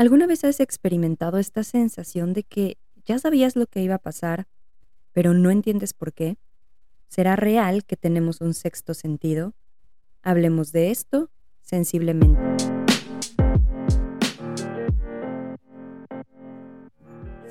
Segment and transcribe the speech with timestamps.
[0.00, 4.46] ¿Alguna vez has experimentado esta sensación de que ya sabías lo que iba a pasar,
[5.12, 6.38] pero no entiendes por qué?
[7.08, 9.52] ¿Será real que tenemos un sexto sentido?
[10.22, 11.28] Hablemos de esto
[11.60, 12.40] sensiblemente.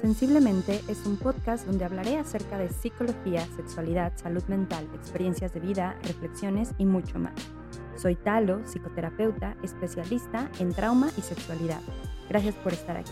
[0.01, 5.99] Sensiblemente es un podcast donde hablaré acerca de psicología, sexualidad, salud mental, experiencias de vida,
[6.01, 7.35] reflexiones y mucho más.
[8.01, 11.81] Soy Talo, psicoterapeuta, especialista en trauma y sexualidad.
[12.29, 13.11] Gracias por estar aquí.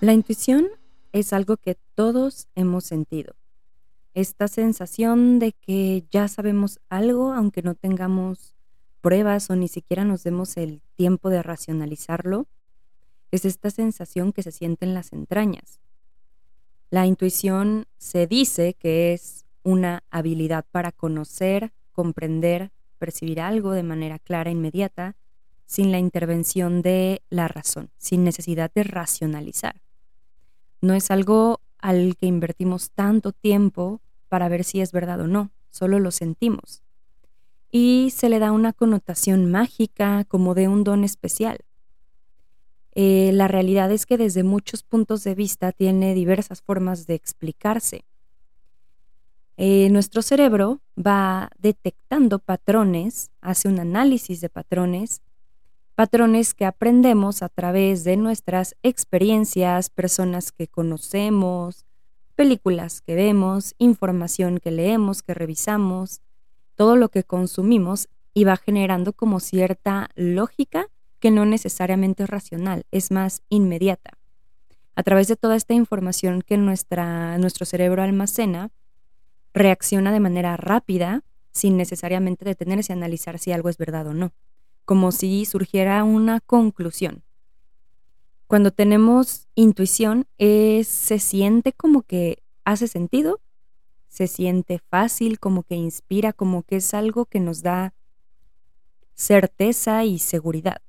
[0.00, 0.68] La intuición
[1.12, 3.34] es algo que todos hemos sentido.
[4.12, 8.54] Esta sensación de que ya sabemos algo aunque no tengamos
[9.00, 12.46] pruebas o ni siquiera nos demos el tiempo de racionalizarlo,
[13.36, 15.80] es esta sensación que se siente en las entrañas.
[16.90, 24.18] La intuición se dice que es una habilidad para conocer, comprender, percibir algo de manera
[24.18, 25.16] clara e inmediata,
[25.66, 29.80] sin la intervención de la razón, sin necesidad de racionalizar.
[30.80, 35.50] No es algo al que invertimos tanto tiempo para ver si es verdad o no,
[35.70, 36.82] solo lo sentimos.
[37.70, 41.58] Y se le da una connotación mágica como de un don especial.
[42.94, 48.04] Eh, la realidad es que desde muchos puntos de vista tiene diversas formas de explicarse.
[49.56, 55.22] Eh, nuestro cerebro va detectando patrones, hace un análisis de patrones,
[55.94, 61.84] patrones que aprendemos a través de nuestras experiencias, personas que conocemos,
[62.34, 66.20] películas que vemos, información que leemos, que revisamos,
[66.74, 70.88] todo lo que consumimos y va generando como cierta lógica
[71.24, 74.10] que no necesariamente es racional, es más inmediata.
[74.94, 78.70] A través de toda esta información que nuestra, nuestro cerebro almacena,
[79.54, 84.34] reacciona de manera rápida, sin necesariamente detenerse a analizar si algo es verdad o no,
[84.84, 87.22] como si surgiera una conclusión.
[88.46, 93.40] Cuando tenemos intuición, se siente como que hace sentido,
[94.08, 97.94] se siente fácil, como que inspira, como que es algo que nos da
[99.14, 100.82] certeza y seguridad.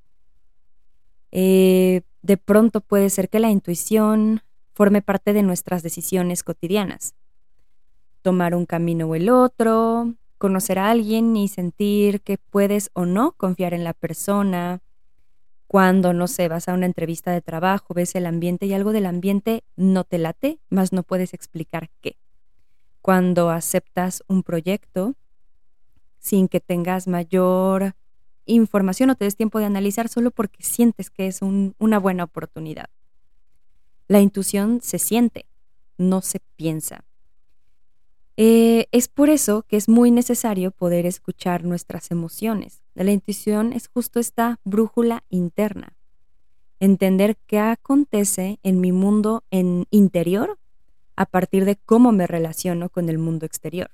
[1.32, 4.42] Eh, de pronto puede ser que la intuición
[4.74, 7.14] forme parte de nuestras decisiones cotidianas.
[8.22, 13.32] Tomar un camino o el otro, conocer a alguien y sentir que puedes o no
[13.32, 14.80] confiar en la persona.
[15.66, 19.06] Cuando, no sé, vas a una entrevista de trabajo, ves el ambiente y algo del
[19.06, 22.16] ambiente no te late, más no puedes explicar qué.
[23.00, 25.14] Cuando aceptas un proyecto
[26.18, 27.94] sin que tengas mayor
[28.46, 32.86] información o te des tiempo de analizar solo porque sientes que es una buena oportunidad.
[34.08, 35.46] La intuición se siente,
[35.98, 37.04] no se piensa.
[38.36, 42.82] Eh, es por eso que es muy necesario poder escuchar nuestras emociones.
[42.94, 45.94] La intuición es justo esta brújula interna.
[46.78, 50.58] Entender qué acontece en mi mundo en interior
[51.16, 53.90] a partir de cómo me relaciono con el mundo exterior.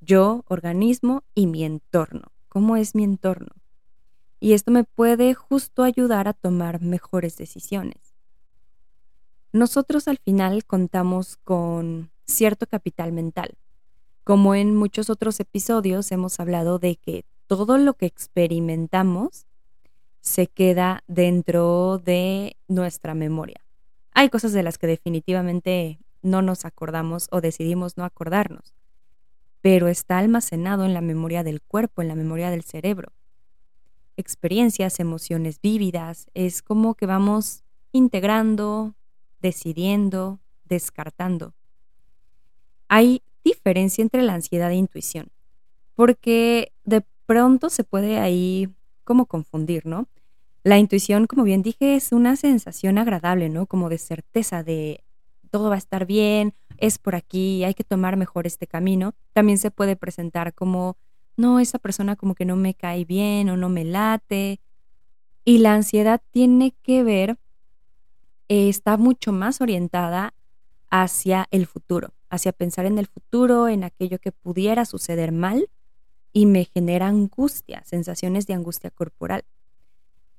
[0.00, 3.54] Yo, organismo y mi entorno cómo es mi entorno.
[4.40, 8.16] Y esto me puede justo ayudar a tomar mejores decisiones.
[9.52, 13.56] Nosotros al final contamos con cierto capital mental.
[14.24, 19.46] Como en muchos otros episodios hemos hablado de que todo lo que experimentamos
[20.20, 23.60] se queda dentro de nuestra memoria.
[24.12, 28.79] Hay cosas de las que definitivamente no nos acordamos o decidimos no acordarnos
[29.62, 33.12] pero está almacenado en la memoria del cuerpo, en la memoria del cerebro.
[34.16, 38.94] Experiencias, emociones vívidas, es como que vamos integrando,
[39.40, 41.54] decidiendo, descartando.
[42.88, 45.28] Hay diferencia entre la ansiedad e intuición,
[45.94, 48.68] porque de pronto se puede ahí
[49.04, 50.08] como confundir, ¿no?
[50.62, 53.66] La intuición, como bien dije, es una sensación agradable, ¿no?
[53.66, 55.04] Como de certeza, de
[55.50, 59.58] todo va a estar bien, es por aquí, hay que tomar mejor este camino, también
[59.58, 60.96] se puede presentar como,
[61.36, 64.60] no, esa persona como que no me cae bien o no me late.
[65.44, 67.38] Y la ansiedad tiene que ver,
[68.48, 70.34] eh, está mucho más orientada
[70.90, 75.68] hacia el futuro, hacia pensar en el futuro, en aquello que pudiera suceder mal
[76.32, 79.44] y me genera angustia, sensaciones de angustia corporal.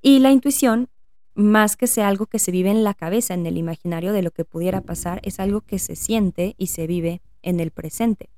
[0.02, 0.90] Y la intuición
[1.34, 4.32] más que sea algo que se vive en la cabeza, en el imaginario de lo
[4.32, 8.30] que pudiera pasar, es algo que se siente y se vive en el presente.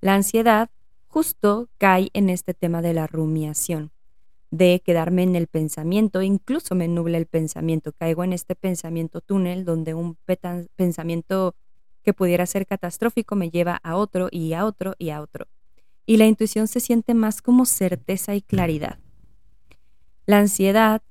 [0.00, 0.70] La ansiedad
[1.08, 3.90] justo cae en este tema de la rumiación,
[4.50, 9.64] de quedarme en el pensamiento, incluso me nubla el pensamiento, caigo en este pensamiento túnel
[9.64, 10.16] donde un
[10.76, 11.54] pensamiento
[12.02, 15.46] que pudiera ser catastrófico me lleva a otro y a otro y a otro.
[16.06, 18.98] Y la intuición se siente más como certeza y claridad.
[20.26, 21.02] La ansiedad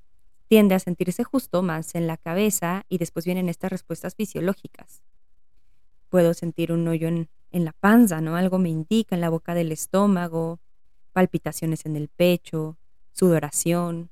[0.49, 5.03] tiende a sentirse justo más en la cabeza y después vienen estas respuestas fisiológicas.
[6.09, 8.35] Puedo sentir un hoyo en, la panza, ¿no?
[8.35, 10.59] Algo me indica en la boca del estómago,
[11.13, 12.77] palpitaciones en el pecho,
[13.11, 14.09] sudoración.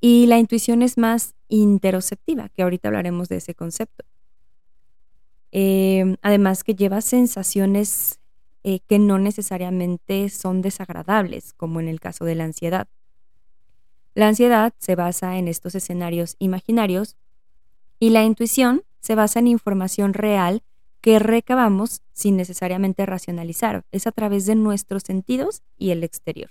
[0.00, 4.04] Y la intuición es más interoceptiva, que ahorita hablaremos de ese concepto.
[5.50, 8.20] Eh, además que lleva sensaciones
[8.62, 12.86] eh, que no necesariamente son desagradables, como en el caso de la ansiedad.
[14.14, 17.16] La ansiedad se basa en estos escenarios imaginarios
[17.98, 20.62] y la intuición se basa en información real
[21.00, 23.84] que recabamos sin necesariamente racionalizar.
[23.92, 26.50] Es a través de nuestros sentidos y el exterior.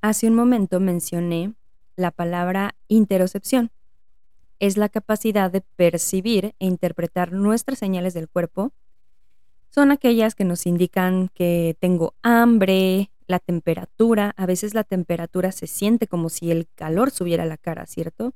[0.00, 1.54] Hace un momento mencioné
[1.94, 3.70] la palabra interocepción.
[4.58, 8.72] Es la capacidad de percibir e interpretar nuestras señales del cuerpo.
[9.70, 14.32] Son aquellas que nos indican que tengo hambre, la temperatura.
[14.36, 18.34] A veces la temperatura se siente como si el calor subiera a la cara, ¿cierto?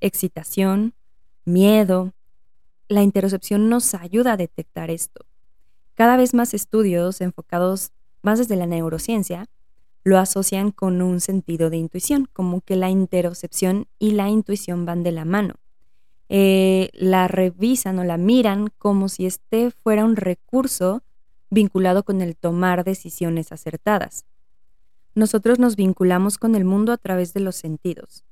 [0.00, 0.94] Excitación,
[1.44, 2.12] miedo,
[2.88, 5.26] la interocepción nos ayuda a detectar esto.
[5.94, 7.90] Cada vez más estudios enfocados
[8.22, 9.46] más desde la neurociencia
[10.04, 15.02] lo asocian con un sentido de intuición, como que la interocepción y la intuición van
[15.02, 15.54] de la mano.
[16.28, 21.02] Eh, la revisan o la miran como si este fuera un recurso
[21.50, 24.24] vinculado con el tomar decisiones acertadas.
[25.14, 28.24] Nosotros nos vinculamos con el mundo a través de los sentidos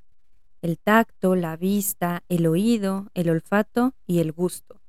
[0.64, 4.80] el tacto, la vista, el oído, el olfato y el gusto.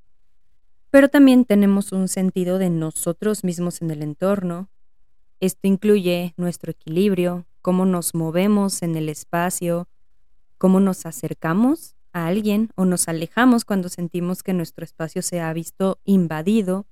[0.89, 4.69] Pero también tenemos un sentido de nosotros mismos en el entorno.
[5.41, 9.89] Esto incluye nuestro equilibrio, cómo nos movemos en el espacio,
[10.57, 15.51] cómo nos acercamos a alguien o nos alejamos cuando sentimos que nuestro espacio se ha
[15.51, 16.85] visto invadido.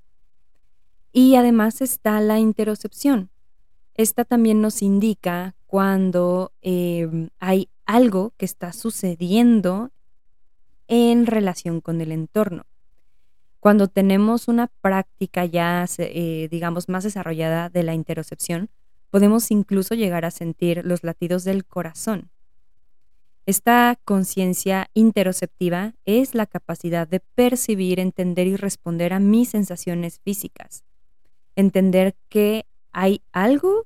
[1.13, 3.29] Y además está la interocepción.
[3.93, 9.91] Esta también nos indica cuando eh, hay algo que está sucediendo
[10.87, 12.65] en relación con el entorno.
[13.59, 18.69] Cuando tenemos una práctica ya, eh, digamos, más desarrollada de la interocepción,
[19.09, 22.31] podemos incluso llegar a sentir los latidos del corazón.
[23.45, 30.83] Esta conciencia interoceptiva es la capacidad de percibir, entender y responder a mis sensaciones físicas.
[31.55, 33.85] Entender que hay algo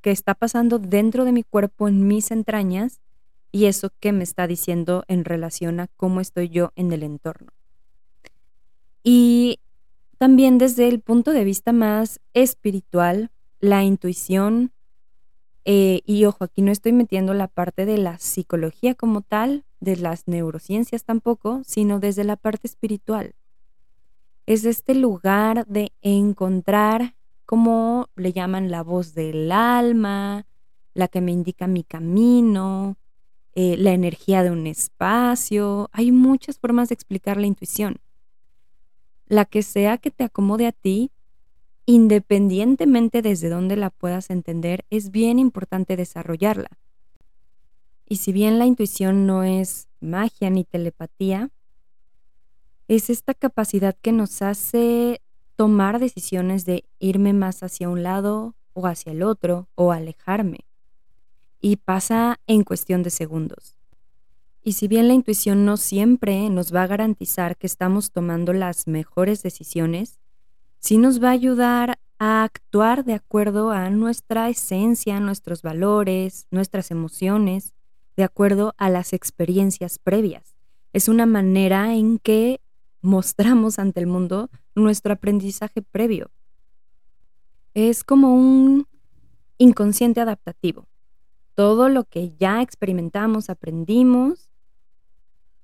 [0.00, 3.00] que está pasando dentro de mi cuerpo, en mis entrañas,
[3.50, 7.52] y eso que me está diciendo en relación a cómo estoy yo en el entorno.
[9.02, 9.60] Y
[10.18, 13.30] también desde el punto de vista más espiritual,
[13.60, 14.72] la intuición,
[15.64, 19.96] eh, y ojo, aquí no estoy metiendo la parte de la psicología como tal, de
[19.96, 23.34] las neurociencias tampoco, sino desde la parte espiritual.
[24.48, 27.14] Es este lugar de encontrar,
[27.44, 30.46] como le llaman, la voz del alma,
[30.94, 32.96] la que me indica mi camino,
[33.52, 35.90] eh, la energía de un espacio.
[35.92, 37.96] Hay muchas formas de explicar la intuición.
[39.26, 41.10] La que sea que te acomode a ti,
[41.84, 46.70] independientemente desde dónde la puedas entender, es bien importante desarrollarla.
[48.06, 51.50] Y si bien la intuición no es magia ni telepatía,
[52.88, 55.20] es esta capacidad que nos hace
[55.56, 60.60] tomar decisiones de irme más hacia un lado o hacia el otro o alejarme
[61.60, 63.76] y pasa en cuestión de segundos.
[64.62, 68.86] Y si bien la intuición no siempre nos va a garantizar que estamos tomando las
[68.86, 70.18] mejores decisiones,
[70.78, 76.90] sí nos va a ayudar a actuar de acuerdo a nuestra esencia, nuestros valores, nuestras
[76.90, 77.74] emociones,
[78.16, 80.56] de acuerdo a las experiencias previas.
[80.92, 82.60] Es una manera en que
[83.00, 86.30] mostramos ante el mundo nuestro aprendizaje previo.
[87.74, 88.86] Es como un
[89.58, 90.86] inconsciente adaptativo
[91.58, 94.48] todo lo que ya experimentamos, aprendimos,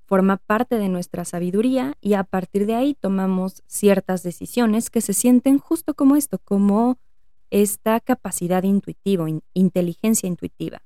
[0.07, 5.13] forma parte de nuestra sabiduría y a partir de ahí tomamos ciertas decisiones que se
[5.13, 6.97] sienten justo como esto, como
[7.49, 10.81] esta capacidad intuitiva, inteligencia intuitiva.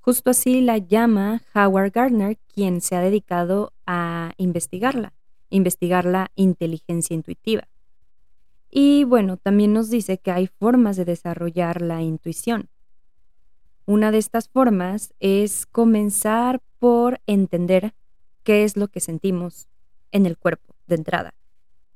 [0.00, 5.12] Justo así la llama Howard Gardner, quien se ha dedicado a investigarla,
[5.50, 7.68] investigar la inteligencia intuitiva.
[8.70, 12.68] Y bueno, también nos dice que hay formas de desarrollar la intuición.
[13.84, 17.94] Una de estas formas es comenzar por entender
[18.44, 19.68] qué es lo que sentimos
[20.12, 21.34] en el cuerpo de entrada.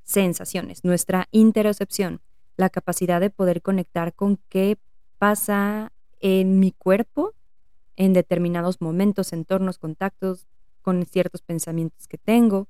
[0.03, 2.21] Sensaciones, nuestra interocepción,
[2.57, 4.77] la capacidad de poder conectar con qué
[5.17, 7.33] pasa en mi cuerpo
[7.95, 10.47] en determinados momentos, entornos, contactos,
[10.81, 12.67] con ciertos pensamientos que tengo.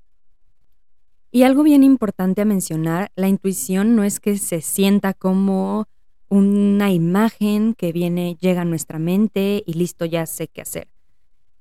[1.30, 5.86] Y algo bien importante a mencionar, la intuición no es que se sienta como
[6.28, 10.88] una imagen que viene, llega a nuestra mente y listo, ya sé qué hacer.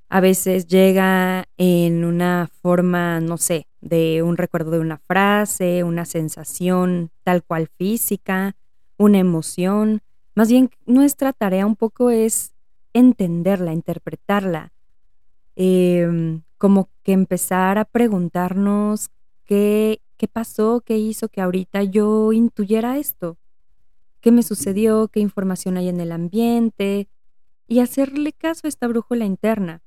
[0.10, 6.06] A veces llega en una forma, no sé, de un recuerdo de una frase, una
[6.06, 8.56] sensación tal cual física,
[8.98, 10.02] una emoción.
[10.36, 12.54] Más bien, nuestra tarea un poco es
[12.94, 14.72] entenderla, interpretarla,
[15.56, 19.10] em, como que empezar a preguntarnos
[19.46, 23.38] qué, qué pasó, qué hizo que ahorita yo intuyera esto,
[24.22, 27.08] qué me sucedió, qué información hay en el ambiente,
[27.68, 29.82] y hacerle caso a esta brújula interna.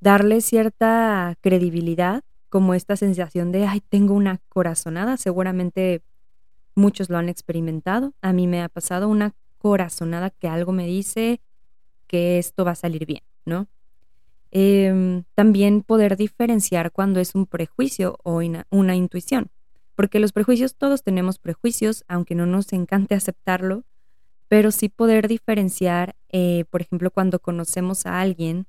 [0.00, 6.02] Darle cierta credibilidad, como esta sensación de, ay, tengo una corazonada, seguramente
[6.74, 11.40] muchos lo han experimentado, a mí me ha pasado una corazonada que algo me dice
[12.06, 13.66] que esto va a salir bien, ¿no?
[14.50, 18.40] Em, también poder diferenciar cuando es un prejuicio o
[18.70, 19.50] una intuición,
[19.94, 23.84] porque los prejuicios, todos tenemos prejuicios, aunque no nos encante aceptarlo,
[24.48, 28.66] pero sí poder diferenciar, eh, por ejemplo, cuando conocemos a alguien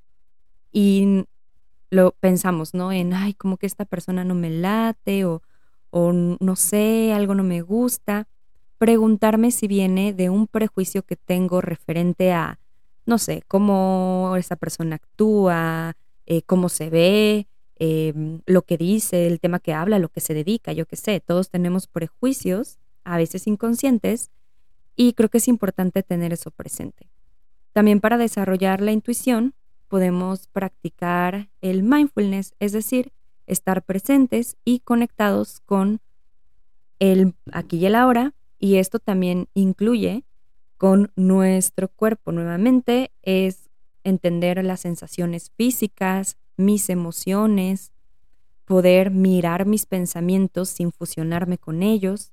[0.74, 1.26] y
[1.90, 2.92] lo pensamos, ¿no?
[2.92, 5.42] En, ay, como que esta persona no me late o,
[5.90, 8.28] o no sé, algo no me gusta.
[8.78, 12.60] Preguntarme si viene de un prejuicio que tengo referente a,
[13.10, 15.98] no sé, cómo esa persona actúa,
[16.28, 17.48] eh, cómo se ve,
[17.78, 21.20] em, lo que dice, el tema que habla, lo que se dedica, yo qué sé.
[21.20, 24.30] Todos tenemos prejuicios, a veces inconscientes,
[24.96, 27.10] y creo que es importante tener eso presente.
[27.74, 29.56] También para desarrollar la intuición,
[29.88, 33.12] podemos practicar el mindfulness, es decir,
[33.48, 36.00] estar presentes y conectados con
[37.00, 40.26] el aquí y el ahora, y esto también incluye
[40.80, 42.32] con nuestro cuerpo.
[42.32, 43.70] Nuevamente es
[44.06, 47.92] entender las sensaciones físicas, mis emociones,
[48.64, 52.32] poder mirar mis pensamientos sin fusionarme con ellos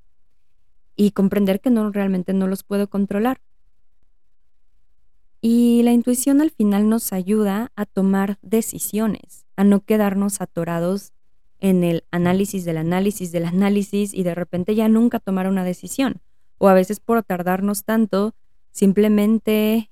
[0.94, 3.40] y comprender que no realmente no los puedo controlar.
[5.40, 11.12] Y la intuición al final nos ayuda a tomar decisiones, a no quedarnos atorados
[11.58, 16.20] en el análisis del análisis del análisis y de repente ya nunca tomar una decisión.
[16.58, 18.34] O a veces por tardarnos tanto,
[18.70, 19.90] simplemente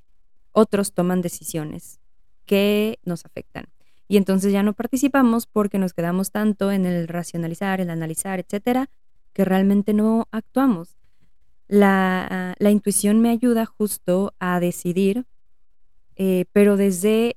[0.52, 2.00] otros toman decisiones
[2.47, 3.66] que nos afectan.
[4.09, 8.90] Y entonces ya no participamos porque nos quedamos tanto en el racionalizar, el analizar, etcétera,
[9.33, 10.97] que realmente no actuamos.
[11.66, 15.26] La, la intuición me ayuda justo a decidir
[16.16, 17.37] eh, pero desde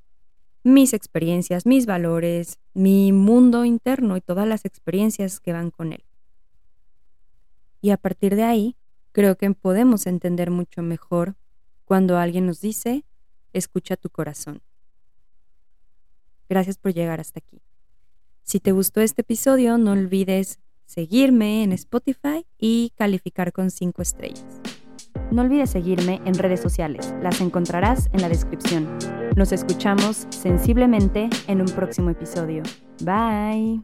[0.63, 6.03] mis experiencias, mis valores, mi mundo interno y todas las experiencias que van con él.
[7.81, 8.75] Y a partir de ahí,
[9.17, 11.33] creo que podemos entender mucho mejor
[11.85, 13.03] cuando alguien nos dice,
[13.51, 14.61] escucha tu corazón.
[16.47, 17.63] Gracias por llegar hasta aquí.
[18.43, 24.61] Si te gustó este episodio, no olvides seguirme en Spotify y calificar con 5 estrellas.
[25.31, 28.87] No olvides seguirme en redes sociales, las encontrarás en la descripción.
[29.35, 32.61] Nos escuchamos sensiblemente en un próximo episodio.
[33.01, 33.81] Bye.